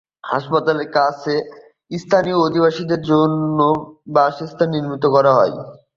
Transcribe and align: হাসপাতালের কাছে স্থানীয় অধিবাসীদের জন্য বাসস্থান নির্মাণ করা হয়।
হাসপাতালের 0.23 0.87
কাছে 0.91 1.33
স্থানীয় 1.97 2.37
অধিবাসীদের 2.39 3.01
জন্য 3.11 3.59
বাসস্থান 4.15 4.67
নির্মাণ 4.73 4.99
করা 5.15 5.31
হয়। 5.37 5.53